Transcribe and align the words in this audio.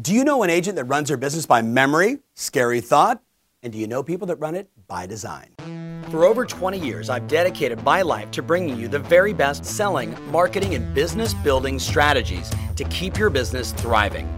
Do 0.00 0.14
you 0.14 0.24
know 0.24 0.42
an 0.44 0.50
agent 0.50 0.76
that 0.76 0.84
runs 0.84 1.08
their 1.08 1.16
business 1.18 1.44
by 1.44 1.60
memory? 1.60 2.20
Scary 2.34 2.80
thought. 2.80 3.20
And 3.62 3.70
do 3.72 3.78
you 3.78 3.86
know 3.86 4.02
people 4.02 4.26
that 4.28 4.36
run 4.36 4.54
it 4.54 4.70
by 4.86 5.04
design? 5.04 5.50
For 6.10 6.24
over 6.24 6.46
20 6.46 6.78
years, 6.78 7.10
I've 7.10 7.26
dedicated 7.26 7.82
my 7.82 8.00
life 8.00 8.30
to 8.30 8.42
bringing 8.42 8.78
you 8.78 8.88
the 8.88 9.00
very 9.00 9.34
best 9.34 9.64
selling, 9.64 10.16
marketing, 10.30 10.74
and 10.74 10.94
business 10.94 11.34
building 11.34 11.78
strategies 11.78 12.50
to 12.76 12.84
keep 12.84 13.18
your 13.18 13.28
business 13.28 13.72
thriving. 13.72 14.32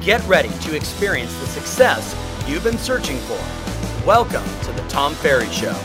Get 0.00 0.26
ready 0.26 0.48
to 0.48 0.74
experience 0.74 1.38
the 1.38 1.46
success 1.46 2.16
you've 2.48 2.64
been 2.64 2.78
searching 2.78 3.18
for. 3.18 3.38
Welcome 4.04 4.42
to 4.62 4.72
the 4.72 4.82
Tom 4.88 5.14
Ferry 5.14 5.50
Show. 5.52 5.78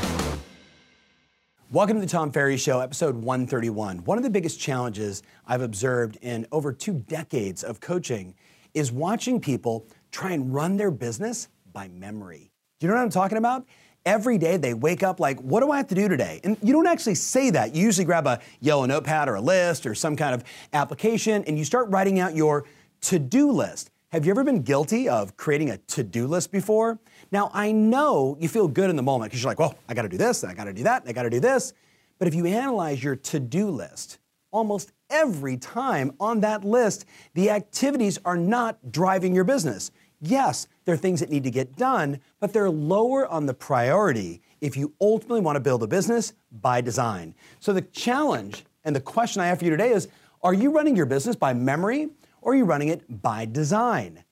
Welcome 1.72 1.98
to 1.98 2.02
the 2.02 2.12
Tom 2.12 2.32
Ferry 2.32 2.58
Show, 2.58 2.80
episode 2.80 3.16
131. 3.16 4.06
One 4.06 4.18
of 4.18 4.24
the 4.24 4.30
biggest 4.32 4.60
challenges 4.60 5.22
I've 5.46 5.62
observed 5.62 6.18
in 6.24 6.48
over 6.52 6.74
two 6.74 6.94
decades 7.08 7.64
of 7.64 7.80
coaching 7.80 8.34
is 8.74 8.92
watching 8.92 9.40
people 9.40 9.88
try 10.12 10.32
and 10.32 10.54
run 10.54 10.78
their 10.78 10.92
business 10.92 11.48
by 11.72 11.88
memory. 11.88 12.52
Do 12.80 12.88
you 12.88 12.92
know 12.92 12.98
what 12.98 13.04
I'm 13.04 13.10
talking 13.10 13.38
about? 13.38 13.66
Every 14.06 14.38
day 14.38 14.58
they 14.58 14.74
wake 14.74 15.04
up 15.04 15.20
like, 15.20 15.40
what 15.42 15.60
do 15.60 15.72
I 15.72 15.78
have 15.78 15.88
to 15.88 15.96
do 15.96 16.08
today? 16.08 16.40
And 16.44 16.58
you 16.64 16.74
don't 16.74 16.88
actually 16.88 17.16
say 17.16 17.50
that. 17.50 17.76
You 17.76 17.84
usually 17.84 18.06
grab 18.06 18.26
a 18.26 18.40
yellow 18.62 18.86
notepad 18.86 19.28
or 19.28 19.36
a 19.36 19.42
list 19.42 19.86
or 19.86 19.94
some 19.94 20.16
kind 20.16 20.34
of 20.34 20.44
application 20.74 21.44
and 21.46 21.58
you 21.58 21.66
start 21.66 21.90
writing 21.90 22.20
out 22.20 22.36
your 22.36 22.66
to 23.02 23.20
do 23.20 23.52
list. 23.52 23.92
Have 24.12 24.26
you 24.26 24.32
ever 24.32 24.44
been 24.44 24.64
guilty 24.64 25.08
of 25.08 25.38
creating 25.38 25.70
a 25.70 25.78
to 25.78 26.04
do 26.04 26.26
list 26.26 26.52
before? 26.52 26.98
Now, 27.32 27.52
I 27.54 27.72
know 27.72 28.36
you 28.40 28.50
feel 28.50 28.68
good 28.68 28.90
in 28.90 28.96
the 28.96 29.04
moment 29.04 29.30
because 29.30 29.44
you're 29.44 29.52
like, 29.52 29.60
well, 29.60 29.76
I 29.88 29.94
got 29.94 30.02
to 30.02 30.10
do 30.10 30.18
this, 30.18 30.42
and 30.42 30.52
I 30.52 30.56
got 30.56 30.64
to 30.64 30.74
do 30.74 30.82
that, 30.84 31.04
and 31.04 31.10
I 31.10 31.14
got 31.14 31.24
to 31.24 31.30
do 31.30 31.40
this. 31.40 31.74
But 32.18 32.28
if 32.28 32.34
you 32.34 32.48
analyze 32.48 33.04
your 33.04 33.16
to 33.16 33.40
do 33.40 33.70
list, 33.70 34.18
almost 34.50 34.94
every 35.10 35.58
time 35.58 36.12
on 36.20 36.42
that 36.42 36.64
list, 36.64 37.06
the 37.34 37.50
activities 37.50 38.20
are 38.26 38.38
not 38.38 38.92
driving 38.92 39.34
your 39.34 39.44
business. 39.44 39.92
Yes, 40.22 40.68
there 40.86 40.94
are 40.94 40.98
things 40.98 41.22
that 41.22 41.30
need 41.30 41.44
to 41.46 41.52
get 41.52 41.76
done, 41.76 42.20
but 42.40 42.52
they're 42.52 42.70
lower 42.70 43.28
on 43.28 43.46
the 43.46 43.54
priority 43.54 44.42
if 44.60 44.76
you 44.76 44.94
ultimately 45.00 45.40
want 45.40 45.56
to 45.56 45.62
build 45.62 45.84
a 45.84 45.88
business 45.88 46.34
by 46.52 46.82
design. 46.82 47.34
So 47.60 47.72
the 47.72 47.82
challenge 47.82 48.66
and 48.84 48.96
the 48.96 49.02
question 49.02 49.42
I 49.42 49.48
have 49.48 49.60
for 49.60 49.66
you 49.66 49.72
today 49.72 49.92
is 49.92 50.10
are 50.42 50.54
you 50.54 50.72
running 50.72 50.96
your 50.96 51.06
business 51.06 51.36
by 51.36 51.54
memory 51.54 52.10
or 52.42 52.54
are 52.54 52.56
you 52.56 52.66
running 52.66 52.90
it 52.90 53.22
by 53.22 53.46
design? 53.46 54.24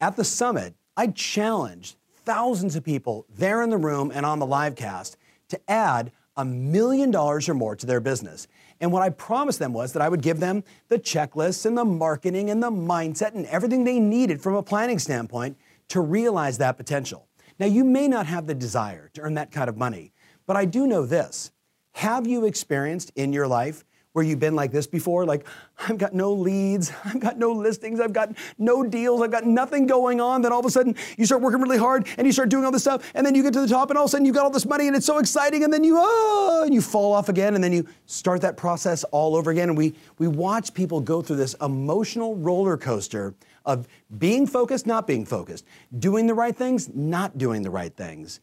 At 0.00 0.16
the 0.16 0.24
summit, 0.24 0.74
I 0.96 1.08
challenged 1.08 1.96
thousands 2.24 2.76
of 2.76 2.84
people 2.84 3.26
there 3.36 3.62
in 3.62 3.70
the 3.70 3.76
room 3.76 4.10
and 4.14 4.26
on 4.26 4.38
the 4.38 4.46
live 4.46 4.74
cast 4.74 5.16
to 5.48 5.60
add 5.70 6.12
a 6.36 6.44
million 6.44 7.10
dollars 7.10 7.48
or 7.48 7.54
more 7.54 7.76
to 7.76 7.86
their 7.86 8.00
business. 8.00 8.46
And 8.80 8.92
what 8.92 9.02
I 9.02 9.10
promised 9.10 9.58
them 9.58 9.72
was 9.72 9.92
that 9.92 10.02
I 10.02 10.08
would 10.08 10.22
give 10.22 10.40
them 10.40 10.64
the 10.88 10.98
checklists 10.98 11.64
and 11.64 11.76
the 11.76 11.84
marketing 11.84 12.50
and 12.50 12.62
the 12.62 12.70
mindset 12.70 13.34
and 13.34 13.46
everything 13.46 13.84
they 13.84 13.98
needed 13.98 14.42
from 14.42 14.54
a 14.54 14.62
planning 14.62 14.98
standpoint 14.98 15.56
to 15.88 16.00
realize 16.00 16.58
that 16.58 16.76
potential. 16.76 17.26
Now, 17.58 17.66
you 17.66 17.84
may 17.84 18.06
not 18.06 18.26
have 18.26 18.46
the 18.46 18.54
desire 18.54 19.10
to 19.14 19.22
earn 19.22 19.34
that 19.34 19.50
kind 19.50 19.68
of 19.68 19.76
money, 19.76 20.12
but 20.46 20.56
I 20.56 20.66
do 20.66 20.86
know 20.86 21.06
this. 21.06 21.52
Have 21.92 22.26
you 22.26 22.44
experienced 22.44 23.12
in 23.16 23.32
your 23.32 23.46
life 23.46 23.84
where 24.16 24.24
you've 24.24 24.40
been 24.40 24.54
like 24.54 24.72
this 24.72 24.86
before? 24.86 25.26
Like, 25.26 25.46
I've 25.78 25.98
got 25.98 26.14
no 26.14 26.32
leads, 26.32 26.90
I've 27.04 27.20
got 27.20 27.36
no 27.38 27.52
listings, 27.52 28.00
I've 28.00 28.14
got 28.14 28.34
no 28.56 28.82
deals, 28.82 29.20
I've 29.20 29.30
got 29.30 29.44
nothing 29.44 29.86
going 29.86 30.22
on. 30.22 30.40
Then 30.40 30.52
all 30.52 30.60
of 30.60 30.64
a 30.64 30.70
sudden 30.70 30.96
you 31.18 31.26
start 31.26 31.42
working 31.42 31.60
really 31.60 31.76
hard 31.76 32.08
and 32.16 32.26
you 32.26 32.32
start 32.32 32.48
doing 32.48 32.64
all 32.64 32.72
this 32.72 32.80
stuff, 32.80 33.12
and 33.14 33.26
then 33.26 33.34
you 33.34 33.42
get 33.42 33.52
to 33.52 33.60
the 33.60 33.68
top, 33.68 33.90
and 33.90 33.98
all 33.98 34.06
of 34.06 34.08
a 34.08 34.12
sudden 34.12 34.24
you've 34.24 34.34
got 34.34 34.44
all 34.44 34.50
this 34.50 34.64
money 34.64 34.86
and 34.86 34.96
it's 34.96 35.04
so 35.04 35.18
exciting, 35.18 35.64
and 35.64 35.72
then 35.72 35.84
you 35.84 35.96
oh, 35.98 36.62
and 36.64 36.72
you 36.72 36.80
fall 36.80 37.12
off 37.12 37.28
again, 37.28 37.54
and 37.54 37.62
then 37.62 37.74
you 37.74 37.86
start 38.06 38.40
that 38.40 38.56
process 38.56 39.04
all 39.04 39.36
over 39.36 39.50
again. 39.50 39.68
And 39.68 39.76
we 39.76 39.94
we 40.18 40.28
watch 40.28 40.72
people 40.72 41.02
go 41.02 41.20
through 41.20 41.36
this 41.36 41.54
emotional 41.60 42.36
roller 42.36 42.78
coaster 42.78 43.34
of 43.66 43.86
being 44.16 44.46
focused, 44.46 44.86
not 44.86 45.06
being 45.06 45.26
focused, 45.26 45.66
doing 45.98 46.26
the 46.26 46.34
right 46.34 46.56
things, 46.56 46.88
not 46.94 47.36
doing 47.36 47.60
the 47.60 47.70
right 47.70 47.94
things. 47.94 48.40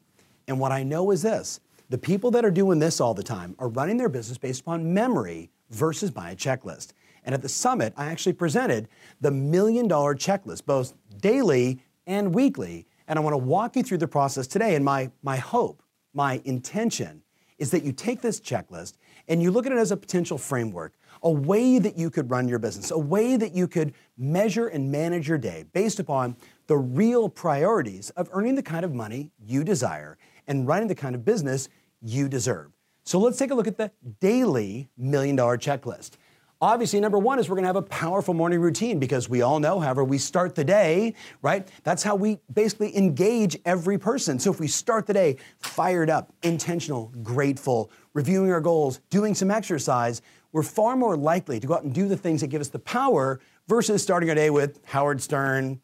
And 0.47 0.59
what 0.59 0.71
I 0.71 0.83
know 0.83 1.09
is 1.09 1.23
this 1.23 1.61
the 1.89 1.97
people 1.97 2.31
that 2.31 2.45
are 2.45 2.51
doing 2.51 2.79
this 2.79 3.01
all 3.01 3.13
the 3.13 3.23
time 3.23 3.55
are 3.59 3.69
running 3.69 3.97
their 3.97 4.09
business 4.09 4.37
based 4.37 4.61
upon 4.61 4.93
memory 4.93 5.51
versus 5.73 6.11
by 6.11 6.31
a 6.31 6.35
checklist. 6.35 6.93
And 7.25 7.33
at 7.33 7.41
the 7.41 7.49
summit, 7.49 7.93
I 7.95 8.05
actually 8.05 8.33
presented 8.33 8.87
the 9.21 9.31
million 9.31 9.87
dollar 9.87 10.15
checklist, 10.15 10.65
both 10.65 10.93
daily 11.19 11.79
and 12.05 12.33
weekly. 12.35 12.85
And 13.07 13.17
I 13.17 13.21
want 13.21 13.33
to 13.33 13.37
walk 13.37 13.75
you 13.75 13.83
through 13.83 13.99
the 13.99 14.07
process 14.07 14.47
today. 14.47 14.75
And 14.75 14.83
my, 14.83 15.11
my 15.21 15.37
hope, 15.37 15.83
my 16.13 16.41
intention 16.45 17.23
is 17.57 17.71
that 17.71 17.83
you 17.83 17.91
take 17.91 18.21
this 18.21 18.39
checklist 18.39 18.93
and 19.27 19.41
you 19.41 19.51
look 19.51 19.65
at 19.65 19.71
it 19.71 19.77
as 19.77 19.91
a 19.91 19.97
potential 19.97 20.37
framework, 20.37 20.93
a 21.21 21.31
way 21.31 21.79
that 21.79 21.97
you 21.97 22.09
could 22.09 22.29
run 22.29 22.47
your 22.47 22.59
business, 22.59 22.91
a 22.91 22.97
way 22.97 23.37
that 23.37 23.53
you 23.53 23.67
could 23.67 23.93
measure 24.17 24.67
and 24.67 24.91
manage 24.91 25.29
your 25.29 25.37
day 25.37 25.63
based 25.71 25.99
upon 25.99 26.35
the 26.67 26.77
real 26.77 27.29
priorities 27.29 28.09
of 28.11 28.29
earning 28.33 28.55
the 28.55 28.63
kind 28.63 28.83
of 28.83 28.93
money 28.93 29.31
you 29.39 29.63
desire 29.63 30.17
and 30.47 30.67
running 30.67 30.87
the 30.87 30.95
kind 30.95 31.15
of 31.15 31.23
business 31.23 31.69
you 32.01 32.27
deserve. 32.27 32.71
So 33.03 33.19
let's 33.19 33.37
take 33.37 33.51
a 33.51 33.55
look 33.55 33.67
at 33.67 33.77
the 33.77 33.91
daily 34.19 34.89
million 34.97 35.35
dollar 35.35 35.57
checklist. 35.57 36.11
Obviously, 36.61 37.01
number 37.01 37.19
one 37.19 37.39
is 37.39 37.49
we're 37.49 37.57
gonna 37.57 37.67
have 37.67 37.75
a 37.75 37.81
powerful 37.81 38.33
morning 38.33 38.61
routine 38.61 38.97
because 38.97 39.27
we 39.27 39.41
all 39.41 39.59
know, 39.59 39.81
however, 39.81 40.05
we 40.05 40.17
start 40.17 40.55
the 40.55 40.63
day, 40.63 41.13
right? 41.41 41.67
That's 41.83 42.03
how 42.03 42.15
we 42.15 42.39
basically 42.53 42.95
engage 42.95 43.57
every 43.65 43.97
person. 43.97 44.39
So 44.39 44.49
if 44.49 44.61
we 44.61 44.67
start 44.67 45.05
the 45.05 45.13
day 45.13 45.35
fired 45.59 46.09
up, 46.09 46.31
intentional, 46.41 47.11
grateful, 47.21 47.91
reviewing 48.13 48.49
our 48.53 48.61
goals, 48.61 49.01
doing 49.09 49.35
some 49.35 49.51
exercise, 49.51 50.21
we're 50.53 50.63
far 50.63 50.95
more 50.95 51.17
likely 51.17 51.59
to 51.59 51.67
go 51.67 51.73
out 51.73 51.83
and 51.83 51.93
do 51.93 52.07
the 52.07 52.15
things 52.15 52.39
that 52.39 52.47
give 52.47 52.61
us 52.61 52.69
the 52.69 52.79
power 52.79 53.41
versus 53.67 54.01
starting 54.01 54.29
our 54.29 54.35
day 54.35 54.49
with 54.49 54.79
Howard 54.85 55.21
Stern, 55.21 55.81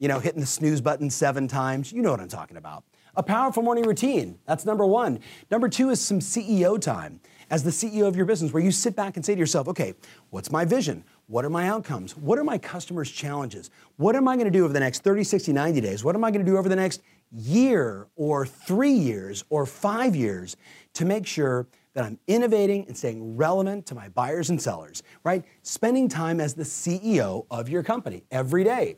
you 0.00 0.08
know, 0.08 0.18
hitting 0.18 0.40
the 0.40 0.46
snooze 0.46 0.80
button 0.80 1.10
seven 1.10 1.46
times. 1.46 1.92
You 1.92 2.02
know 2.02 2.10
what 2.10 2.20
I'm 2.20 2.28
talking 2.28 2.56
about. 2.56 2.82
A 3.18 3.22
powerful 3.22 3.64
morning 3.64 3.82
routine. 3.82 4.38
That's 4.46 4.64
number 4.64 4.86
one. 4.86 5.18
Number 5.50 5.68
two 5.68 5.90
is 5.90 6.00
some 6.00 6.20
CEO 6.20 6.80
time 6.80 7.18
as 7.50 7.64
the 7.64 7.70
CEO 7.70 8.06
of 8.06 8.14
your 8.14 8.26
business, 8.26 8.52
where 8.52 8.62
you 8.62 8.70
sit 8.70 8.94
back 8.94 9.16
and 9.16 9.26
say 9.26 9.34
to 9.34 9.38
yourself, 9.40 9.66
okay, 9.66 9.94
what's 10.30 10.52
my 10.52 10.64
vision? 10.64 11.02
What 11.26 11.44
are 11.44 11.50
my 11.50 11.66
outcomes? 11.66 12.16
What 12.16 12.38
are 12.38 12.44
my 12.44 12.58
customers' 12.58 13.10
challenges? 13.10 13.70
What 13.96 14.14
am 14.14 14.28
I 14.28 14.36
going 14.36 14.44
to 14.44 14.56
do 14.56 14.62
over 14.62 14.72
the 14.72 14.78
next 14.78 15.02
30, 15.02 15.24
60, 15.24 15.52
90 15.52 15.80
days? 15.80 16.04
What 16.04 16.14
am 16.14 16.22
I 16.22 16.30
going 16.30 16.46
to 16.46 16.48
do 16.48 16.58
over 16.58 16.68
the 16.68 16.76
next 16.76 17.02
year 17.32 18.06
or 18.14 18.46
three 18.46 18.92
years 18.92 19.44
or 19.50 19.66
five 19.66 20.14
years 20.14 20.56
to 20.94 21.04
make 21.04 21.26
sure 21.26 21.66
that 21.94 22.04
I'm 22.04 22.20
innovating 22.28 22.86
and 22.86 22.96
staying 22.96 23.36
relevant 23.36 23.84
to 23.86 23.96
my 23.96 24.10
buyers 24.10 24.50
and 24.50 24.62
sellers, 24.62 25.02
right? 25.24 25.44
Spending 25.62 26.08
time 26.08 26.40
as 26.40 26.54
the 26.54 26.62
CEO 26.62 27.46
of 27.50 27.68
your 27.68 27.82
company 27.82 28.22
every 28.30 28.62
day. 28.62 28.94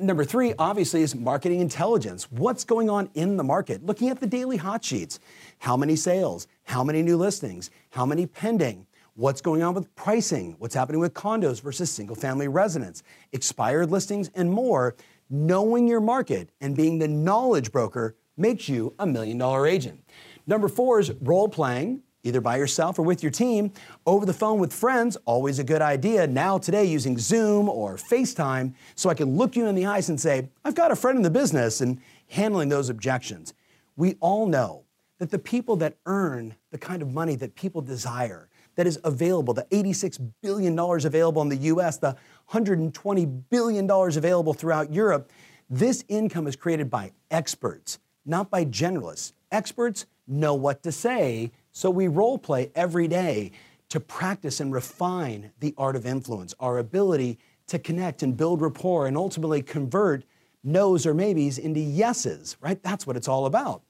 Number 0.00 0.24
three, 0.24 0.54
obviously, 0.58 1.02
is 1.02 1.14
marketing 1.14 1.60
intelligence. 1.60 2.30
What's 2.30 2.64
going 2.64 2.88
on 2.88 3.10
in 3.12 3.36
the 3.36 3.44
market? 3.44 3.84
Looking 3.84 4.08
at 4.08 4.20
the 4.20 4.26
daily 4.26 4.56
hot 4.56 4.82
sheets. 4.82 5.20
How 5.58 5.76
many 5.76 5.96
sales? 5.96 6.46
How 6.64 6.82
many 6.82 7.02
new 7.02 7.18
listings? 7.18 7.70
How 7.90 8.06
many 8.06 8.24
pending? 8.24 8.86
What's 9.16 9.42
going 9.42 9.62
on 9.62 9.74
with 9.74 9.94
pricing? 9.94 10.56
What's 10.58 10.74
happening 10.74 10.98
with 10.98 11.12
condos 11.12 11.60
versus 11.60 11.90
single 11.90 12.16
family 12.16 12.48
residents? 12.48 13.02
Expired 13.32 13.90
listings 13.90 14.30
and 14.34 14.50
more. 14.50 14.96
Knowing 15.28 15.86
your 15.86 16.00
market 16.00 16.48
and 16.62 16.74
being 16.74 16.98
the 16.98 17.08
knowledge 17.08 17.70
broker 17.70 18.16
makes 18.38 18.70
you 18.70 18.94
a 18.98 19.06
million 19.06 19.36
dollar 19.36 19.66
agent. 19.66 20.02
Number 20.46 20.68
four 20.68 21.00
is 21.00 21.12
role 21.20 21.48
playing 21.48 22.00
either 22.24 22.40
by 22.40 22.56
yourself 22.56 22.98
or 22.98 23.02
with 23.02 23.22
your 23.22 23.32
team. 23.32 23.72
Over 24.06 24.26
the 24.26 24.32
phone 24.32 24.58
with 24.58 24.72
friends, 24.72 25.16
always 25.24 25.58
a 25.58 25.64
good 25.64 25.82
idea. 25.82 26.26
Now, 26.26 26.58
today, 26.58 26.84
using 26.84 27.18
Zoom 27.18 27.68
or 27.68 27.96
FaceTime, 27.96 28.74
so 28.94 29.10
I 29.10 29.14
can 29.14 29.36
look 29.36 29.56
you 29.56 29.66
in 29.66 29.74
the 29.74 29.86
eyes 29.86 30.08
and 30.08 30.20
say, 30.20 30.48
I've 30.64 30.74
got 30.74 30.90
a 30.90 30.96
friend 30.96 31.16
in 31.16 31.22
the 31.22 31.30
business, 31.30 31.80
and 31.80 32.00
handling 32.28 32.68
those 32.68 32.88
objections. 32.88 33.54
We 33.96 34.16
all 34.20 34.46
know 34.46 34.84
that 35.18 35.30
the 35.30 35.38
people 35.38 35.76
that 35.76 35.96
earn 36.06 36.56
the 36.70 36.78
kind 36.78 37.02
of 37.02 37.12
money 37.12 37.36
that 37.36 37.54
people 37.54 37.82
desire, 37.82 38.48
that 38.76 38.86
is 38.86 38.98
available, 39.04 39.52
the 39.52 39.66
$86 39.70 40.32
billion 40.42 40.78
available 40.78 41.42
in 41.42 41.48
the 41.48 41.56
US, 41.56 41.98
the 41.98 42.16
$120 42.50 43.42
billion 43.50 43.90
available 43.90 44.54
throughout 44.54 44.92
Europe, 44.92 45.30
this 45.68 46.04
income 46.08 46.46
is 46.46 46.56
created 46.56 46.90
by 46.90 47.12
experts, 47.30 47.98
not 48.24 48.50
by 48.50 48.64
generalists. 48.64 49.32
Experts 49.52 50.06
know 50.26 50.54
what 50.54 50.82
to 50.82 50.90
say 50.90 51.52
so 51.72 51.90
we 51.90 52.08
role 52.08 52.38
play 52.38 52.72
every 52.74 53.06
day 53.06 53.52
to 53.90 54.00
practice 54.00 54.60
and 54.60 54.72
refine 54.72 55.52
the 55.60 55.74
art 55.76 55.94
of 55.94 56.06
influence, 56.06 56.54
our 56.58 56.78
ability 56.78 57.38
to 57.66 57.78
connect 57.78 58.22
and 58.22 58.36
build 58.36 58.62
rapport 58.62 59.06
and 59.06 59.16
ultimately 59.16 59.62
convert 59.62 60.24
no's 60.64 61.06
or 61.06 61.12
maybes 61.12 61.58
into 61.58 61.80
yeses, 61.80 62.56
right? 62.62 62.82
That's 62.82 63.06
what 63.06 63.16
it's 63.16 63.28
all 63.28 63.44
about. 63.44 63.82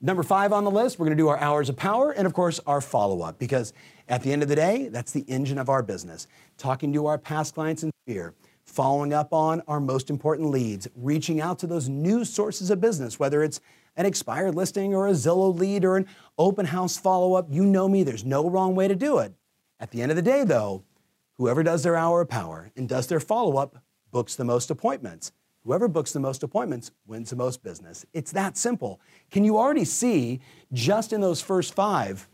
Number 0.00 0.22
five 0.22 0.52
on 0.52 0.62
the 0.62 0.70
list, 0.70 0.98
we're 0.98 1.06
gonna 1.06 1.16
do 1.16 1.26
our 1.26 1.38
hours 1.38 1.68
of 1.68 1.76
power 1.76 2.12
and, 2.12 2.24
of 2.24 2.32
course, 2.32 2.60
our 2.66 2.80
follow 2.80 3.22
up 3.22 3.40
because 3.40 3.72
at 4.08 4.22
the 4.22 4.32
end 4.32 4.44
of 4.44 4.48
the 4.48 4.54
day, 4.54 4.88
that's 4.88 5.10
the 5.10 5.22
engine 5.22 5.58
of 5.58 5.68
our 5.68 5.82
business. 5.82 6.28
Talking 6.56 6.92
to 6.92 7.06
our 7.06 7.18
past 7.18 7.54
clients 7.54 7.82
in 7.82 7.90
fear, 8.06 8.34
following 8.64 9.12
up 9.12 9.32
on 9.32 9.62
our 9.66 9.80
most 9.80 10.10
important 10.10 10.50
leads, 10.50 10.86
reaching 10.94 11.40
out 11.40 11.58
to 11.58 11.66
those 11.66 11.88
new 11.88 12.24
sources 12.24 12.70
of 12.70 12.80
business, 12.80 13.18
whether 13.18 13.42
it's 13.42 13.60
an 13.98 14.06
expired 14.06 14.54
listing 14.54 14.94
or 14.94 15.08
a 15.08 15.12
Zillow 15.12 15.54
lead 15.54 15.84
or 15.84 15.96
an 15.96 16.06
open 16.38 16.66
house 16.66 16.96
follow 16.96 17.34
up. 17.34 17.48
You 17.50 17.66
know 17.66 17.88
me, 17.88 18.04
there's 18.04 18.24
no 18.24 18.48
wrong 18.48 18.76
way 18.76 18.86
to 18.86 18.94
do 18.94 19.18
it. 19.18 19.34
At 19.80 19.90
the 19.90 20.00
end 20.00 20.12
of 20.12 20.16
the 20.16 20.22
day, 20.22 20.44
though, 20.44 20.84
whoever 21.34 21.64
does 21.64 21.82
their 21.82 21.96
hour 21.96 22.20
of 22.20 22.28
power 22.28 22.70
and 22.76 22.88
does 22.88 23.08
their 23.08 23.18
follow 23.20 23.56
up 23.56 23.82
books 24.12 24.36
the 24.36 24.44
most 24.44 24.70
appointments. 24.70 25.32
Whoever 25.64 25.88
books 25.88 26.12
the 26.12 26.20
most 26.20 26.44
appointments 26.44 26.92
wins 27.06 27.30
the 27.30 27.36
most 27.36 27.62
business. 27.64 28.06
It's 28.12 28.30
that 28.32 28.56
simple. 28.56 29.00
Can 29.32 29.44
you 29.44 29.58
already 29.58 29.84
see 29.84 30.40
just 30.72 31.12
in 31.12 31.20
those 31.20 31.42
first 31.42 31.74
five, 31.74 32.28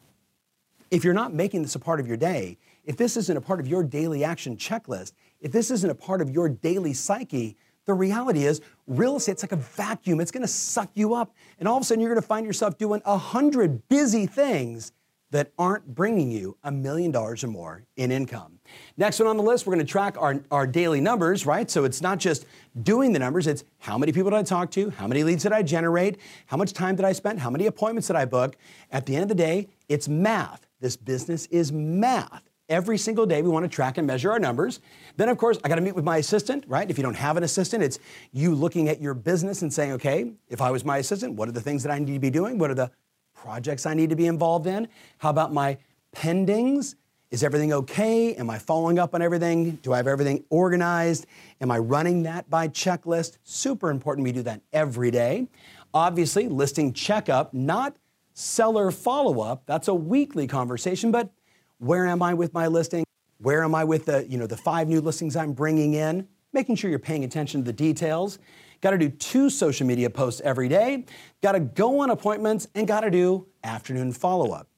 if 0.90 1.02
you're 1.02 1.14
not 1.14 1.32
making 1.32 1.62
this 1.62 1.74
a 1.74 1.80
part 1.80 1.98
of 1.98 2.06
your 2.06 2.18
day, 2.18 2.58
if 2.84 2.98
this 2.98 3.16
isn't 3.16 3.36
a 3.36 3.40
part 3.40 3.58
of 3.58 3.66
your 3.66 3.82
daily 3.82 4.22
action 4.22 4.58
checklist, 4.58 5.14
if 5.40 5.50
this 5.50 5.70
isn't 5.70 5.90
a 5.90 5.94
part 5.94 6.20
of 6.20 6.28
your 6.28 6.50
daily 6.50 6.92
psyche, 6.92 7.56
the 7.86 7.94
reality 7.94 8.44
is 8.44 8.60
real 8.86 9.16
estate's 9.16 9.42
like 9.42 9.52
a 9.52 9.56
vacuum. 9.56 10.20
It's 10.20 10.30
going 10.30 10.42
to 10.42 10.48
suck 10.48 10.90
you 10.94 11.14
up. 11.14 11.34
And 11.58 11.68
all 11.68 11.76
of 11.76 11.82
a 11.82 11.84
sudden, 11.84 12.00
you're 12.00 12.10
going 12.10 12.20
to 12.20 12.26
find 12.26 12.46
yourself 12.46 12.78
doing 12.78 13.02
a 13.04 13.16
hundred 13.16 13.88
busy 13.88 14.26
things 14.26 14.92
that 15.34 15.50
aren't 15.58 15.84
bringing 15.92 16.30
you 16.30 16.56
a 16.62 16.70
million 16.70 17.10
dollars 17.10 17.42
or 17.42 17.48
more 17.48 17.82
in 17.96 18.12
income. 18.12 18.60
Next 18.96 19.18
one 19.18 19.26
on 19.26 19.36
the 19.36 19.42
list, 19.42 19.66
we're 19.66 19.74
going 19.74 19.84
to 19.84 19.90
track 19.90 20.14
our, 20.16 20.40
our 20.52 20.64
daily 20.64 21.00
numbers, 21.00 21.44
right? 21.44 21.68
So 21.68 21.82
it's 21.82 22.00
not 22.00 22.18
just 22.18 22.46
doing 22.84 23.12
the 23.12 23.18
numbers, 23.18 23.48
it's 23.48 23.64
how 23.78 23.98
many 23.98 24.12
people 24.12 24.30
did 24.30 24.36
I 24.36 24.42
talk 24.44 24.70
to, 24.72 24.90
how 24.90 25.08
many 25.08 25.24
leads 25.24 25.42
did 25.42 25.52
I 25.52 25.62
generate, 25.62 26.18
how 26.46 26.56
much 26.56 26.72
time 26.72 26.94
did 26.94 27.04
I 27.04 27.12
spend, 27.12 27.40
how 27.40 27.50
many 27.50 27.66
appointments 27.66 28.06
did 28.06 28.14
I 28.14 28.26
book. 28.26 28.54
At 28.92 29.06
the 29.06 29.16
end 29.16 29.24
of 29.24 29.28
the 29.28 29.34
day, 29.34 29.66
it's 29.88 30.08
math. 30.08 30.68
This 30.78 30.96
business 30.96 31.46
is 31.46 31.72
math. 31.72 32.48
Every 32.70 32.96
single 32.96 33.26
day, 33.26 33.42
we 33.42 33.50
want 33.50 33.64
to 33.64 33.68
track 33.68 33.98
and 33.98 34.06
measure 34.06 34.32
our 34.32 34.38
numbers. 34.38 34.80
Then, 35.18 35.28
of 35.28 35.36
course, 35.36 35.58
I 35.62 35.68
got 35.68 35.74
to 35.74 35.82
meet 35.82 35.94
with 35.94 36.04
my 36.04 36.16
assistant, 36.16 36.64
right? 36.66 36.90
If 36.90 36.96
you 36.96 37.02
don't 37.02 37.16
have 37.16 37.36
an 37.36 37.42
assistant, 37.42 37.82
it's 37.82 37.98
you 38.32 38.54
looking 38.54 38.88
at 38.88 39.02
your 39.02 39.12
business 39.12 39.60
and 39.60 39.70
saying, 39.70 39.92
okay, 39.92 40.32
if 40.48 40.62
I 40.62 40.70
was 40.70 40.82
my 40.82 40.96
assistant, 40.96 41.34
what 41.34 41.46
are 41.46 41.52
the 41.52 41.60
things 41.60 41.82
that 41.82 41.92
I 41.92 41.98
need 41.98 42.14
to 42.14 42.18
be 42.18 42.30
doing? 42.30 42.56
What 42.56 42.70
are 42.70 42.74
the 42.74 42.90
projects 43.34 43.84
I 43.84 43.92
need 43.92 44.08
to 44.10 44.16
be 44.16 44.26
involved 44.26 44.66
in? 44.66 44.88
How 45.18 45.28
about 45.28 45.52
my 45.52 45.76
pendings? 46.16 46.94
Is 47.30 47.42
everything 47.44 47.72
okay? 47.74 48.34
Am 48.36 48.48
I 48.48 48.58
following 48.58 48.98
up 48.98 49.14
on 49.14 49.20
everything? 49.20 49.72
Do 49.82 49.92
I 49.92 49.98
have 49.98 50.06
everything 50.06 50.44
organized? 50.48 51.26
Am 51.60 51.70
I 51.70 51.76
running 51.78 52.22
that 52.22 52.48
by 52.48 52.68
checklist? 52.68 53.36
Super 53.44 53.90
important 53.90 54.24
we 54.24 54.32
do 54.32 54.42
that 54.42 54.62
every 54.72 55.10
day. 55.10 55.48
Obviously, 55.92 56.48
listing 56.48 56.94
checkup, 56.94 57.52
not 57.52 57.96
seller 58.32 58.90
follow 58.90 59.40
up. 59.40 59.64
That's 59.66 59.88
a 59.88 59.94
weekly 59.94 60.46
conversation, 60.46 61.10
but 61.10 61.30
where 61.78 62.06
am 62.06 62.22
I 62.22 62.34
with 62.34 62.54
my 62.54 62.66
listing? 62.66 63.04
Where 63.38 63.62
am 63.64 63.74
I 63.74 63.84
with 63.84 64.06
the, 64.06 64.26
you 64.28 64.38
know, 64.38 64.46
the 64.46 64.56
five 64.56 64.88
new 64.88 65.00
listings 65.00 65.36
I'm 65.36 65.52
bringing 65.52 65.94
in? 65.94 66.28
Making 66.52 66.76
sure 66.76 66.88
you're 66.88 66.98
paying 66.98 67.24
attention 67.24 67.60
to 67.60 67.64
the 67.64 67.72
details. 67.72 68.38
Got 68.80 68.92
to 68.92 68.98
do 68.98 69.08
two 69.08 69.50
social 69.50 69.86
media 69.86 70.08
posts 70.10 70.40
every 70.44 70.68
day. 70.68 71.04
Got 71.42 71.52
to 71.52 71.60
go 71.60 72.00
on 72.00 72.10
appointments 72.10 72.68
and 72.74 72.86
got 72.86 73.00
to 73.00 73.10
do 73.10 73.46
afternoon 73.62 74.12
follow 74.12 74.52
up. 74.52 74.68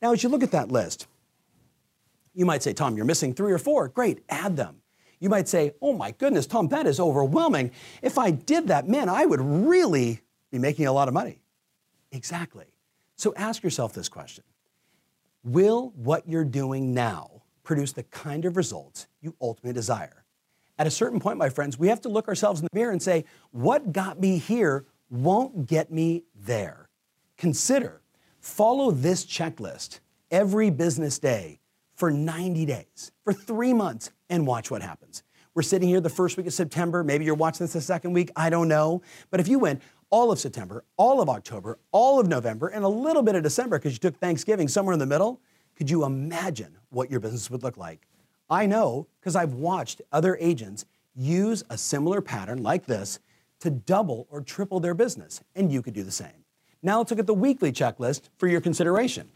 Now, 0.00 0.12
as 0.12 0.22
you 0.22 0.28
look 0.28 0.42
at 0.42 0.52
that 0.52 0.70
list, 0.70 1.06
you 2.34 2.44
might 2.44 2.62
say, 2.62 2.72
Tom, 2.72 2.96
you're 2.96 3.06
missing 3.06 3.34
three 3.34 3.52
or 3.52 3.58
four. 3.58 3.88
Great, 3.88 4.22
add 4.28 4.56
them. 4.56 4.82
You 5.20 5.28
might 5.28 5.48
say, 5.48 5.72
oh 5.80 5.94
my 5.94 6.10
goodness, 6.10 6.46
Tom, 6.46 6.68
that 6.68 6.86
is 6.86 7.00
overwhelming. 7.00 7.70
If 8.02 8.18
I 8.18 8.30
did 8.30 8.68
that, 8.68 8.88
man, 8.88 9.08
I 9.08 9.24
would 9.24 9.40
really 9.40 10.20
be 10.50 10.58
making 10.58 10.86
a 10.86 10.92
lot 10.92 11.08
of 11.08 11.14
money. 11.14 11.40
Exactly. 12.12 12.66
So 13.16 13.32
ask 13.36 13.62
yourself 13.62 13.94
this 13.94 14.08
question 14.08 14.44
Will 15.44 15.92
what 15.94 16.26
you're 16.26 16.44
doing 16.44 16.94
now 16.94 17.42
produce 17.64 17.92
the 17.92 18.02
kind 18.04 18.46
of 18.46 18.56
results 18.56 19.08
you 19.20 19.36
ultimately 19.42 19.74
desire? 19.74 20.24
At 20.78 20.86
a 20.86 20.90
certain 20.90 21.20
point, 21.20 21.36
my 21.36 21.50
friends, 21.50 21.78
we 21.78 21.88
have 21.88 22.00
to 22.00 22.08
look 22.08 22.28
ourselves 22.28 22.60
in 22.60 22.68
the 22.72 22.78
mirror 22.78 22.92
and 22.92 23.02
say, 23.02 23.26
what 23.50 23.92
got 23.92 24.18
me 24.18 24.38
here 24.38 24.86
won't 25.10 25.66
get 25.66 25.92
me 25.92 26.24
there. 26.34 26.88
Consider, 27.36 28.00
follow 28.40 28.90
this 28.90 29.26
checklist 29.26 30.00
every 30.30 30.70
business 30.70 31.18
day 31.18 31.60
for 31.94 32.10
90 32.10 32.64
days, 32.64 33.12
for 33.22 33.34
three 33.34 33.74
months, 33.74 34.10
and 34.30 34.46
watch 34.46 34.70
what 34.70 34.80
happens. 34.80 35.22
We're 35.54 35.62
sitting 35.62 35.88
here 35.88 36.00
the 36.00 36.08
first 36.08 36.36
week 36.36 36.46
of 36.46 36.54
September. 36.54 37.04
Maybe 37.04 37.24
you're 37.24 37.34
watching 37.34 37.64
this 37.64 37.74
the 37.74 37.80
second 37.80 38.14
week. 38.14 38.30
I 38.34 38.50
don't 38.50 38.66
know. 38.66 39.02
But 39.30 39.38
if 39.38 39.46
you 39.46 39.58
went 39.60 39.82
all 40.14 40.30
of 40.30 40.38
September, 40.38 40.84
all 40.96 41.20
of 41.20 41.28
October, 41.28 41.76
all 41.90 42.20
of 42.20 42.28
November, 42.28 42.68
and 42.68 42.84
a 42.84 42.88
little 42.88 43.20
bit 43.20 43.34
of 43.34 43.42
December 43.42 43.80
because 43.80 43.94
you 43.94 43.98
took 43.98 44.16
Thanksgiving 44.16 44.68
somewhere 44.68 44.92
in 44.92 45.00
the 45.00 45.06
middle, 45.06 45.40
could 45.74 45.90
you 45.90 46.04
imagine 46.04 46.78
what 46.90 47.10
your 47.10 47.18
business 47.18 47.50
would 47.50 47.64
look 47.64 47.76
like? 47.76 48.06
I 48.48 48.64
know 48.66 49.08
because 49.18 49.34
I've 49.34 49.54
watched 49.54 50.02
other 50.12 50.36
agents 50.40 50.84
use 51.16 51.64
a 51.68 51.76
similar 51.76 52.20
pattern 52.20 52.62
like 52.62 52.86
this 52.86 53.18
to 53.58 53.70
double 53.70 54.28
or 54.30 54.40
triple 54.40 54.78
their 54.78 54.94
business, 54.94 55.42
and 55.56 55.72
you 55.72 55.82
could 55.82 55.94
do 55.94 56.04
the 56.04 56.12
same. 56.12 56.44
Now 56.80 56.98
let's 56.98 57.10
look 57.10 57.18
at 57.18 57.26
the 57.26 57.34
weekly 57.34 57.72
checklist 57.72 58.28
for 58.38 58.46
your 58.46 58.60
consideration. 58.60 59.28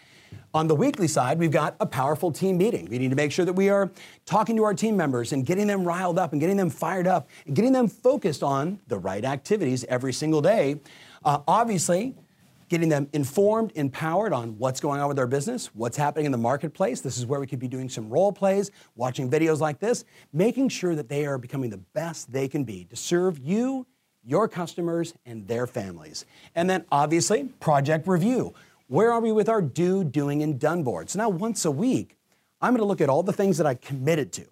On 0.55 0.67
the 0.67 0.75
weekly 0.75 1.09
side, 1.09 1.39
we've 1.39 1.51
got 1.51 1.77
a 1.79 1.87
powerful 1.87 2.33
team 2.33 2.57
meeting. 2.57 2.89
We 2.91 2.99
need 2.99 3.11
to 3.11 3.17
make 3.17 3.33
sure 3.33 3.45
that 3.45 3.53
we 3.53 3.69
are 3.69 3.91
talking 4.25 4.57
to 4.57 4.65
our 4.65 4.75
team 4.75 4.97
members 4.97 5.33
and 5.33 5.45
getting 5.45 5.67
them 5.67 5.85
riled 5.85 6.19
up 6.19 6.33
and 6.33 6.41
getting 6.41 6.57
them 6.57 6.71
fired 6.71 7.07
up 7.07 7.29
and 7.47 7.55
getting 7.55 7.73
them 7.73 7.87
focused 7.87 8.43
on 8.43 8.81
the 8.89 8.99
right 8.99 9.25
activities 9.25 9.85
every 9.89 10.13
single 10.13 10.41
day. 10.41 10.81
Uh, 11.25 11.41
obviously, 11.47 12.15
getting 12.69 12.89
them 12.89 13.09
informed, 13.13 13.73
empowered 13.75 14.33
on 14.33 14.59
what's 14.59 14.81
going 14.81 15.01
on 15.01 15.09
with 15.09 15.17
their 15.17 15.27
business, 15.27 15.67
what's 15.75 15.97
happening 15.97 16.27
in 16.27 16.33
the 16.33 16.39
marketplace. 16.39 17.01
This 17.01 17.17
is 17.17 17.27
where 17.27 17.41
we 17.41 17.47
could 17.47 17.59
be 17.59 17.69
doing 17.69 17.89
some 17.89 18.09
role 18.09 18.33
plays, 18.33 18.71
watching 18.95 19.31
videos 19.31 19.61
like 19.61 19.79
this, 19.81 20.05
making 20.33 20.69
sure 20.69 20.95
that 20.95 21.09
they 21.09 21.27
are 21.27 21.39
becoming 21.39 21.71
the 21.71 21.79
best 21.79 22.33
they 22.33 22.49
can 22.49 22.65
be 22.65 22.85
to 22.85 22.97
serve 22.97 23.39
you, 23.39 23.87
your 24.25 24.49
customers, 24.49 25.15
and 25.25 25.47
their 25.49 25.67
families. 25.67 26.27
And 26.55 26.69
then 26.69 26.85
obviously, 26.93 27.45
project 27.61 28.07
review. 28.07 28.55
Where 28.91 29.13
are 29.13 29.21
we 29.21 29.33
with 29.33 29.51
our 29.51 29.61
do, 29.61 30.03
doing, 30.03 30.43
and 30.43 30.59
done 30.59 30.83
boards? 30.83 31.15
Now, 31.15 31.29
once 31.29 31.67
a 31.67 31.71
week, 31.71 32.17
I'm 32.63 32.73
going 32.73 32.81
to 32.81 32.87
look 32.87 33.03
at 33.03 33.11
all 33.11 33.23
the 33.23 33.35
things 33.35 33.59
that 33.59 33.67
I 33.67 33.75
committed 33.75 34.33
to. 34.33 34.47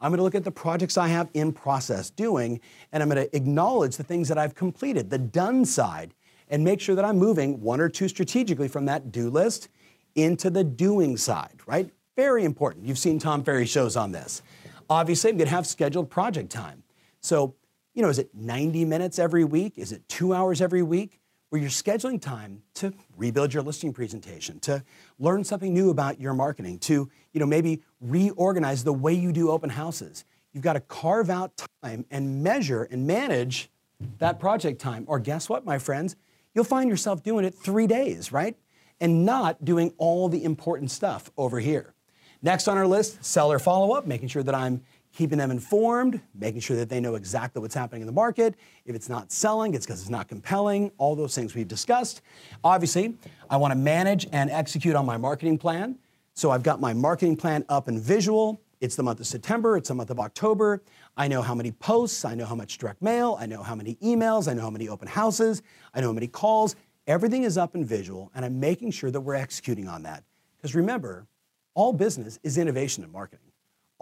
I'm 0.00 0.10
going 0.10 0.16
to 0.16 0.22
look 0.22 0.34
at 0.34 0.44
the 0.44 0.50
projects 0.50 0.96
I 0.96 1.08
have 1.08 1.28
in 1.34 1.52
process 1.52 2.08
doing, 2.08 2.58
and 2.90 3.02
I'm 3.02 3.10
going 3.10 3.22
to 3.22 3.36
acknowledge 3.36 3.98
the 3.98 4.02
things 4.02 4.28
that 4.28 4.38
I've 4.38 4.54
completed, 4.54 5.10
the 5.10 5.18
done 5.18 5.66
side, 5.66 6.14
and 6.48 6.64
make 6.64 6.80
sure 6.80 6.94
that 6.94 7.04
I'm 7.04 7.18
moving 7.18 7.60
one 7.60 7.82
or 7.82 7.90
two 7.90 8.08
strategically 8.08 8.66
from 8.66 8.86
that 8.86 9.12
do 9.12 9.28
list 9.28 9.68
into 10.14 10.48
the 10.48 10.64
doing 10.64 11.18
side, 11.18 11.60
right? 11.66 11.90
Very 12.16 12.46
important. 12.46 12.86
You've 12.86 12.98
seen 12.98 13.18
Tom 13.18 13.44
Ferry 13.44 13.66
shows 13.66 13.94
on 13.94 14.10
this. 14.10 14.40
Obviously, 14.88 15.30
I'm 15.30 15.36
going 15.36 15.48
to 15.48 15.54
have 15.54 15.66
scheduled 15.66 16.08
project 16.08 16.50
time. 16.50 16.82
So, 17.20 17.56
you 17.92 18.00
know, 18.00 18.08
is 18.08 18.18
it 18.18 18.30
90 18.34 18.86
minutes 18.86 19.18
every 19.18 19.44
week? 19.44 19.74
Is 19.76 19.92
it 19.92 20.08
two 20.08 20.32
hours 20.32 20.62
every 20.62 20.82
week? 20.82 21.20
Where 21.52 21.60
you're 21.60 21.70
scheduling 21.70 22.18
time 22.18 22.62
to 22.76 22.94
rebuild 23.14 23.52
your 23.52 23.62
listing 23.62 23.92
presentation, 23.92 24.58
to 24.60 24.82
learn 25.18 25.44
something 25.44 25.74
new 25.74 25.90
about 25.90 26.18
your 26.18 26.32
marketing, 26.32 26.78
to, 26.78 27.10
you 27.34 27.40
know, 27.40 27.44
maybe 27.44 27.82
reorganize 28.00 28.84
the 28.84 28.92
way 28.94 29.12
you 29.12 29.32
do 29.32 29.50
open 29.50 29.68
houses. 29.68 30.24
You've 30.54 30.64
got 30.64 30.72
to 30.72 30.80
carve 30.80 31.28
out 31.28 31.62
time 31.82 32.06
and 32.10 32.42
measure 32.42 32.84
and 32.84 33.06
manage 33.06 33.68
that 34.16 34.40
project 34.40 34.80
time. 34.80 35.04
Or 35.06 35.18
guess 35.18 35.50
what, 35.50 35.66
my 35.66 35.76
friends? 35.76 36.16
you'll 36.54 36.64
find 36.64 36.88
yourself 36.88 37.22
doing 37.22 37.44
it 37.44 37.54
three 37.54 37.86
days, 37.86 38.32
right? 38.32 38.56
And 39.00 39.24
not 39.24 39.64
doing 39.64 39.92
all 39.98 40.28
the 40.28 40.44
important 40.44 40.90
stuff 40.90 41.30
over 41.36 41.60
here. 41.60 41.94
Next 42.42 42.68
on 42.68 42.76
our 42.76 42.86
list, 42.86 43.24
seller 43.24 43.58
follow 43.58 43.92
up, 43.92 44.06
making 44.06 44.28
sure 44.28 44.42
that 44.42 44.54
I'm 44.54 44.82
keeping 45.12 45.38
them 45.38 45.50
informed, 45.50 46.20
making 46.34 46.60
sure 46.60 46.76
that 46.76 46.88
they 46.88 47.00
know 47.00 47.14
exactly 47.14 47.60
what's 47.60 47.74
happening 47.74 48.02
in 48.02 48.06
the 48.06 48.12
market. 48.12 48.54
If 48.86 48.94
it's 48.94 49.08
not 49.08 49.30
selling, 49.30 49.74
it's 49.74 49.86
because 49.86 50.00
it's 50.00 50.10
not 50.10 50.28
compelling, 50.28 50.90
all 50.98 51.14
those 51.14 51.34
things 51.34 51.54
we've 51.54 51.68
discussed. 51.68 52.22
Obviously, 52.64 53.14
I 53.50 53.56
want 53.58 53.72
to 53.72 53.78
manage 53.78 54.26
and 54.32 54.50
execute 54.50 54.96
on 54.96 55.04
my 55.04 55.16
marketing 55.16 55.58
plan. 55.58 55.98
So 56.34 56.50
I've 56.50 56.62
got 56.62 56.80
my 56.80 56.94
marketing 56.94 57.36
plan 57.36 57.64
up 57.68 57.88
in 57.88 58.00
visual. 58.00 58.60
It's 58.80 58.96
the 58.96 59.02
month 59.02 59.20
of 59.20 59.26
September, 59.26 59.76
it's 59.76 59.90
the 59.90 59.94
month 59.94 60.10
of 60.10 60.18
October. 60.18 60.82
I 61.16 61.28
know 61.28 61.40
how 61.40 61.54
many 61.54 61.70
posts, 61.70 62.24
I 62.24 62.34
know 62.34 62.46
how 62.46 62.56
much 62.56 62.78
direct 62.78 63.00
mail, 63.00 63.36
I 63.38 63.46
know 63.46 63.62
how 63.62 63.76
many 63.76 63.94
emails, 63.96 64.50
I 64.50 64.54
know 64.54 64.62
how 64.62 64.70
many 64.70 64.88
open 64.88 65.06
houses, 65.06 65.62
I 65.94 66.00
know 66.00 66.08
how 66.08 66.14
many 66.14 66.26
calls. 66.26 66.74
Everything 67.06 67.44
is 67.44 67.56
up 67.56 67.76
in 67.76 67.84
visual, 67.84 68.32
and 68.34 68.44
I'm 68.44 68.58
making 68.58 68.90
sure 68.90 69.10
that 69.12 69.20
we're 69.20 69.36
executing 69.36 69.86
on 69.86 70.02
that. 70.02 70.24
Because 70.56 70.74
remember, 70.74 71.26
all 71.74 71.92
business 71.92 72.40
is 72.42 72.58
innovation 72.58 73.04
and 73.04 73.12
marketing. 73.12 73.51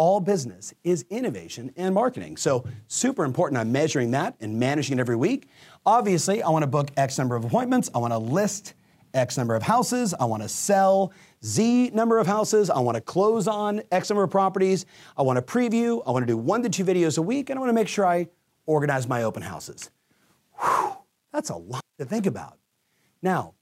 All 0.00 0.18
business 0.18 0.72
is 0.82 1.04
innovation 1.10 1.74
and 1.76 1.94
marketing. 1.94 2.38
So, 2.38 2.64
super 2.88 3.22
important. 3.22 3.60
I'm 3.60 3.70
measuring 3.70 4.12
that 4.12 4.34
and 4.40 4.58
managing 4.58 4.96
it 4.96 5.00
every 5.02 5.14
week. 5.14 5.46
Obviously, 5.84 6.42
I 6.42 6.48
want 6.48 6.62
to 6.62 6.66
book 6.66 6.90
X 6.96 7.18
number 7.18 7.36
of 7.36 7.44
appointments. 7.44 7.90
I 7.94 7.98
want 7.98 8.14
to 8.14 8.18
list 8.18 8.72
X 9.12 9.36
number 9.36 9.54
of 9.54 9.62
houses. 9.62 10.14
I 10.18 10.24
want 10.24 10.42
to 10.42 10.48
sell 10.48 11.12
Z 11.44 11.90
number 11.90 12.18
of 12.18 12.26
houses. 12.26 12.70
I 12.70 12.78
want 12.78 12.94
to 12.94 13.02
close 13.02 13.46
on 13.46 13.82
X 13.92 14.08
number 14.08 14.22
of 14.22 14.30
properties. 14.30 14.86
I 15.18 15.22
want 15.22 15.36
to 15.36 15.42
preview. 15.42 16.02
I 16.06 16.12
want 16.12 16.22
to 16.22 16.32
do 16.32 16.38
one 16.38 16.62
to 16.62 16.70
two 16.70 16.86
videos 16.86 17.18
a 17.18 17.22
week. 17.22 17.50
And 17.50 17.58
I 17.58 17.60
want 17.60 17.68
to 17.68 17.74
make 17.74 17.86
sure 17.86 18.06
I 18.06 18.28
organize 18.64 19.06
my 19.06 19.24
open 19.24 19.42
houses. 19.42 19.90
Whew, 20.62 20.96
that's 21.30 21.50
a 21.50 21.56
lot 21.56 21.82
to 21.98 22.06
think 22.06 22.24
about. 22.24 22.56
Now, 23.20 23.52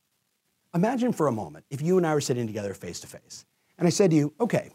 imagine 0.73 1.13
for 1.13 1.27
a 1.27 1.33
moment 1.33 1.65
if 1.69 1.83
you 1.83 1.99
and 1.99 2.07
I 2.07 2.15
were 2.15 2.21
sitting 2.21 2.47
together 2.47 2.75
face 2.75 3.01
to 3.01 3.09
face. 3.09 3.45
And 3.77 3.89
I 3.89 3.91
said 3.91 4.11
to 4.11 4.17
you, 4.17 4.33
okay, 4.39 4.71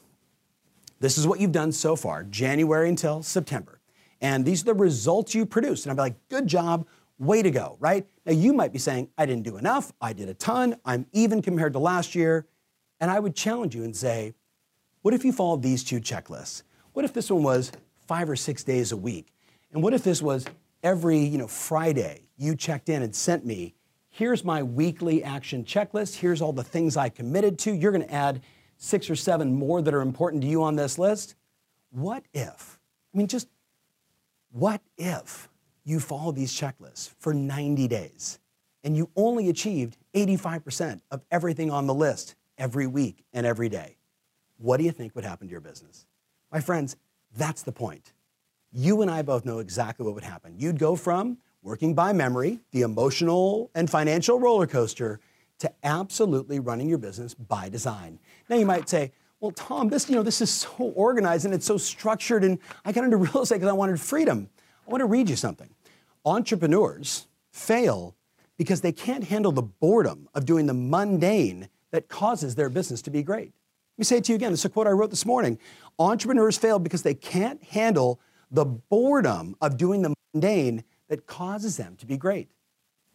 this 1.03 1.17
is 1.17 1.27
what 1.27 1.41
you've 1.41 1.51
done 1.51 1.73
so 1.73 1.97
far, 1.97 2.23
January 2.23 2.87
until 2.87 3.21
September. 3.21 3.81
And 4.21 4.45
these 4.45 4.61
are 4.61 4.67
the 4.67 4.73
results 4.73 5.35
you 5.35 5.45
produced. 5.45 5.85
And 5.85 5.91
I'd 5.91 5.95
be 5.95 6.01
like, 6.01 6.29
good 6.29 6.47
job. 6.47 6.87
Way 7.19 7.43
to 7.43 7.51
go, 7.51 7.75
right? 7.81 8.07
Now 8.25 8.31
you 8.31 8.53
might 8.53 8.71
be 8.71 8.79
saying, 8.79 9.09
I 9.17 9.25
didn't 9.25 9.43
do 9.43 9.57
enough, 9.57 9.91
I 9.99 10.13
did 10.13 10.29
a 10.29 10.33
ton, 10.33 10.77
I'm 10.85 11.05
even 11.11 11.41
compared 11.41 11.73
to 11.73 11.79
last 11.79 12.15
year. 12.15 12.47
And 13.01 13.11
I 13.11 13.19
would 13.19 13.35
challenge 13.35 13.75
you 13.75 13.83
and 13.83 13.93
say, 13.93 14.33
what 15.01 15.13
if 15.13 15.25
you 15.25 15.33
followed 15.33 15.61
these 15.61 15.83
two 15.83 15.99
checklists? 15.99 16.63
What 16.93 17.03
if 17.03 17.11
this 17.11 17.29
one 17.29 17.43
was 17.43 17.73
five 18.07 18.29
or 18.29 18.37
six 18.37 18.63
days 18.63 18.93
a 18.93 18.97
week? 18.97 19.33
And 19.73 19.83
what 19.83 19.93
if 19.93 20.03
this 20.03 20.21
was 20.21 20.45
every 20.83 21.19
you 21.19 21.37
know, 21.37 21.47
Friday 21.47 22.27
you 22.37 22.55
checked 22.55 22.87
in 22.87 23.01
and 23.01 23.13
sent 23.13 23.45
me, 23.45 23.75
here's 24.09 24.45
my 24.45 24.63
weekly 24.63 25.21
action 25.21 25.65
checklist, 25.65 26.15
here's 26.15 26.41
all 26.41 26.53
the 26.53 26.63
things 26.63 26.95
I 26.95 27.09
committed 27.09 27.59
to, 27.59 27.73
you're 27.73 27.91
to 27.91 28.13
add 28.13 28.41
six 28.83 29.09
or 29.09 29.15
seven 29.15 29.55
more 29.55 29.81
that 29.81 29.93
are 29.93 30.01
important 30.01 30.41
to 30.43 30.47
you 30.47 30.61
on 30.61 30.75
this 30.75 30.99
list. 30.99 31.35
What 31.91 32.23
if, 32.33 32.79
I 33.13 33.17
mean, 33.17 33.27
just 33.27 33.47
what 34.51 34.81
if 34.97 35.49
you 35.85 36.01
follow 36.01 36.33
these 36.33 36.51
checklists 36.51 37.09
for 37.17 37.33
90 37.33 37.87
days 37.87 38.39
and 38.83 38.97
you 38.97 39.09
only 39.15 39.47
achieved 39.47 39.97
85% 40.13 40.99
of 41.11 41.21
everything 41.31 41.71
on 41.71 41.87
the 41.87 41.93
list 41.93 42.35
every 42.57 42.85
week 42.85 43.23
and 43.31 43.45
every 43.45 43.69
day? 43.69 43.95
What 44.57 44.77
do 44.77 44.83
you 44.83 44.91
think 44.91 45.15
would 45.15 45.25
happen 45.25 45.47
to 45.47 45.51
your 45.51 45.61
business? 45.61 46.05
My 46.51 46.59
friends, 46.59 46.97
that's 47.37 47.63
the 47.63 47.71
point. 47.71 48.11
You 48.73 49.01
and 49.01 49.09
I 49.09 49.21
both 49.21 49.45
know 49.45 49.59
exactly 49.59 50.05
what 50.05 50.13
would 50.15 50.25
happen. 50.25 50.55
You'd 50.57 50.77
go 50.77 50.97
from 50.97 51.37
working 51.61 51.93
by 51.93 52.11
memory, 52.11 52.59
the 52.71 52.81
emotional 52.81 53.71
and 53.73 53.89
financial 53.89 54.39
roller 54.41 54.67
coaster, 54.67 55.21
to 55.59 55.71
absolutely 55.83 56.59
running 56.59 56.89
your 56.89 56.97
business 56.97 57.33
by 57.33 57.69
design. 57.69 58.19
Now 58.49 58.57
you 58.57 58.65
might 58.65 58.89
say, 58.89 59.11
well, 59.39 59.51
Tom, 59.51 59.89
this, 59.89 60.09
you 60.09 60.15
know, 60.15 60.23
this 60.23 60.41
is 60.41 60.49
so 60.49 60.69
organized 60.95 61.45
and 61.45 61.53
it's 61.53 61.65
so 61.65 61.77
structured, 61.77 62.43
and 62.43 62.59
I 62.85 62.91
got 62.91 63.03
into 63.03 63.17
real 63.17 63.41
estate 63.41 63.55
because 63.55 63.69
I 63.69 63.73
wanted 63.73 63.99
freedom. 63.99 64.49
I 64.87 64.91
want 64.91 65.01
to 65.01 65.05
read 65.05 65.29
you 65.29 65.35
something. 65.35 65.69
Entrepreneurs 66.25 67.27
fail 67.51 68.15
because 68.57 68.81
they 68.81 68.91
can't 68.91 69.25
handle 69.25 69.51
the 69.51 69.61
boredom 69.61 70.29
of 70.33 70.45
doing 70.45 70.65
the 70.65 70.73
mundane 70.73 71.67
that 71.91 72.07
causes 72.07 72.55
their 72.55 72.69
business 72.69 73.01
to 73.01 73.09
be 73.09 73.21
great. 73.21 73.53
Let 73.95 73.99
me 73.99 74.05
say 74.05 74.17
it 74.17 74.23
to 74.25 74.31
you 74.31 74.37
again. 74.37 74.53
Is 74.53 74.65
a 74.65 74.69
quote 74.69 74.87
I 74.87 74.91
wrote 74.91 75.09
this 75.09 75.25
morning. 75.25 75.59
Entrepreneurs 75.99 76.57
fail 76.57 76.79
because 76.79 77.03
they 77.03 77.13
can't 77.13 77.61
handle 77.63 78.19
the 78.49 78.65
boredom 78.65 79.55
of 79.61 79.77
doing 79.77 80.01
the 80.01 80.13
mundane 80.33 80.83
that 81.09 81.27
causes 81.27 81.77
them 81.77 81.95
to 81.97 82.05
be 82.05 82.17
great. 82.17 82.49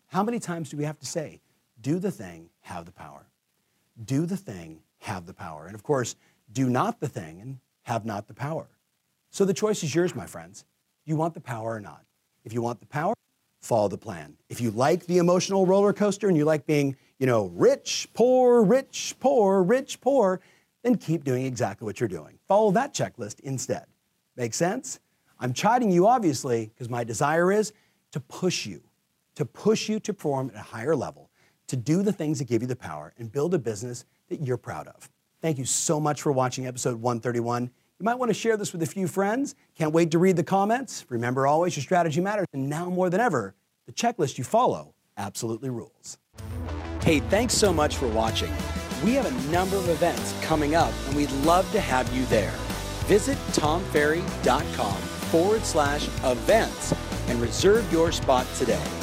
How 0.09 0.23
many 0.23 0.38
times 0.38 0.71
do 0.71 0.76
we 0.76 0.85
have 0.85 0.99
to 0.99 1.07
say, 1.07 1.40
do 1.80 1.99
the 1.99 2.11
thing, 2.11 2.50
have 2.61 2.85
the 2.85 2.92
power? 2.92 3.26
Do 4.04 4.26
the 4.26 4.37
thing, 4.37 4.80
have 5.00 5.26
the 5.26 5.35
power. 5.35 5.66
And 5.66 5.75
of 5.75 5.82
course, 5.82 6.16
do 6.52 6.68
not 6.68 7.00
the 7.00 7.08
thing 7.08 7.40
and 7.40 7.58
have 7.82 8.04
not 8.04 8.28
the 8.28 8.35
power. 8.35 8.68
So 9.30 9.44
the 9.44 9.54
choice 9.54 9.82
is 9.82 9.94
yours, 9.94 10.14
my 10.14 10.26
friends. 10.26 10.64
Do 11.04 11.11
you 11.11 11.16
want 11.16 11.35
the 11.35 11.40
power 11.40 11.75
or 11.75 11.80
not? 11.80 12.04
If 12.44 12.52
you 12.52 12.62
want 12.62 12.80
the 12.80 12.87
power, 12.87 13.14
follow 13.61 13.88
the 13.88 13.99
plan. 13.99 14.37
If 14.49 14.61
you 14.61 14.70
like 14.70 15.06
the 15.06 15.18
emotional 15.18 15.66
roller 15.66 15.92
coaster 15.92 16.28
and 16.28 16.37
you 16.37 16.44
like 16.44 16.66
being, 16.66 16.97
you 17.18 17.26
know, 17.26 17.47
rich, 17.54 18.08
poor, 18.14 18.62
rich, 18.62 19.14
poor, 19.20 19.62
rich, 19.62 20.00
poor, 20.00 20.40
then 20.82 20.97
keep 20.97 21.25
doing 21.25 21.44
exactly 21.44 21.85
what 21.85 22.00
you're 22.00 22.08
doing. 22.08 22.38
Follow 22.47 22.70
that 22.73 22.94
checklist 22.94 23.40
instead. 23.40 23.85
Make 24.37 24.54
sense? 24.54 25.00
I'm 25.40 25.52
chiding 25.52 25.90
you, 25.90 26.06
obviously, 26.06 26.70
because 26.75 26.88
my 26.88 27.04
desire 27.04 27.52
is 27.52 27.73
to 28.12 28.20
push 28.20 28.66
you, 28.66 28.82
to 29.35 29.44
push 29.44 29.88
you 29.88 30.00
to 30.00 30.14
perform 30.14 30.50
at 30.54 30.61
a 30.61 30.62
higher 30.62 30.97
level, 30.97 31.27
to 31.68 31.76
do 31.76 32.02
the 32.02 32.12
things 32.12 32.38
that 32.38 32.46
give 32.46 32.62
you 32.62 32.68
the 32.68 32.76
power 32.76 33.14
and 33.18 33.30
build 33.30 33.54
a 33.54 33.58
business 33.58 34.04
that 34.28 34.40
you're 34.40 34.56
proud 34.56 34.88
of. 34.88 35.08
Thank 35.40 35.58
you 35.58 35.64
so 35.64 36.00
much 36.00 36.22
for 36.22 36.32
watching 36.32 36.66
episode 36.66 37.00
131. 37.00 37.64
You 37.64 38.04
might 38.04 38.16
want 38.16 38.30
to 38.30 38.34
share 38.34 38.56
this 38.56 38.72
with 38.72 38.82
a 38.82 38.87
few 38.87 39.08
friends. 39.08 39.54
Can't 39.76 39.92
wait 39.92 40.10
to 40.12 40.18
read 40.18 40.37
the 40.37 40.44
comments. 40.44 41.04
Remember 41.08 41.46
always, 41.46 41.76
your 41.76 41.82
strategy 41.82 42.20
matters. 42.20 42.46
And 42.52 42.68
now 42.68 42.88
more 42.90 43.10
than 43.10 43.20
ever, 43.20 43.54
the 43.87 43.92
checklist 43.92 44.38
you 44.38 44.44
follow 44.44 44.94
absolutely 45.16 45.70
rules. 45.70 46.18
Hey, 47.02 47.20
thanks 47.20 47.54
so 47.54 47.72
much 47.72 47.96
for 47.96 48.08
watching. 48.08 48.52
We 49.04 49.14
have 49.14 49.26
a 49.26 49.52
number 49.52 49.76
of 49.76 49.88
events 49.88 50.34
coming 50.42 50.75
up, 50.75 50.92
and 51.06 51.16
we'd 51.16 51.30
love 51.44 51.70
to 51.72 51.80
have 51.80 52.12
you 52.14 52.25
there. 52.26 52.52
Visit 53.06 53.38
tomferry.com 53.52 54.96
forward 55.30 55.64
slash 55.64 56.08
events 56.25 56.94
and 57.28 57.40
reserve 57.40 57.90
your 57.92 58.12
spot 58.12 58.46
today. 58.56 58.98